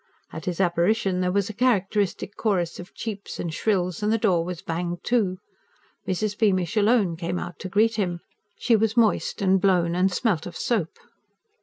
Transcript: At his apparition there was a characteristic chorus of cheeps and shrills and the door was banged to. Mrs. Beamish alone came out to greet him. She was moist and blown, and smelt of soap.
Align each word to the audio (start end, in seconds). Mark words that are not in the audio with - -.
At 0.33 0.45
his 0.45 0.59
apparition 0.59 1.21
there 1.21 1.31
was 1.31 1.47
a 1.47 1.53
characteristic 1.53 2.35
chorus 2.35 2.79
of 2.79 2.91
cheeps 2.95 3.39
and 3.39 3.51
shrills 3.53 4.01
and 4.01 4.11
the 4.11 4.17
door 4.17 4.43
was 4.43 4.63
banged 4.63 5.03
to. 5.03 5.37
Mrs. 6.07 6.35
Beamish 6.35 6.75
alone 6.75 7.15
came 7.15 7.37
out 7.37 7.59
to 7.59 7.69
greet 7.69 7.97
him. 7.97 8.19
She 8.57 8.75
was 8.75 8.97
moist 8.97 9.43
and 9.43 9.61
blown, 9.61 9.93
and 9.93 10.11
smelt 10.11 10.47
of 10.47 10.57
soap. 10.57 10.97